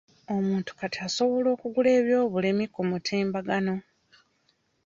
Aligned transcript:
Omuntu 0.35 0.71
kati 0.79 0.97
asobola 1.07 1.47
okugula 1.55 1.89
ebyobulimi 1.99 2.65
ku 2.73 2.81
mutimbagano. 2.89 3.75